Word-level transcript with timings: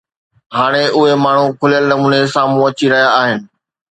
هاڻي 0.57 0.85
اهي 0.97 1.13
ماڻهو 1.25 1.45
کليل 1.59 1.85
نموني 1.91 2.19
سامهون 2.37 2.67
اچي 2.71 2.85
رهيا 2.95 3.09
آهن 3.23 3.39